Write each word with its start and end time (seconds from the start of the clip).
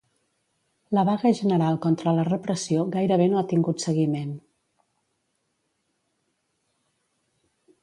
La 0.97 1.01
vaga 1.09 1.31
general 1.39 1.77
contra 1.83 2.13
la 2.19 2.23
repressió 2.29 2.87
gairebé 2.95 3.27
no 3.33 3.39
ha 3.41 3.45
tingut 3.53 3.85
seguiment. 3.85 4.33